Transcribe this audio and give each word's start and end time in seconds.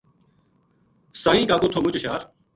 سائیں 1.21 1.45
کاکو 1.49 1.67
تھو 1.71 1.79
مُچ 1.83 1.93
ہشیار 1.97 2.21